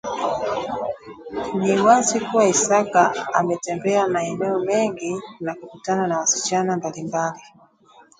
Ni 1.57 1.79
wazi 1.81 2.19
kuwa 2.19 2.45
Isaka 2.45 3.27
ametembea 3.33 4.07
maneneo 4.07 4.59
mengi 4.59 5.21
na 5.39 5.55
kukutana 5.55 6.07
na 6.07 6.19
wasichana 6.19 6.77
mbalimbali 6.77 7.41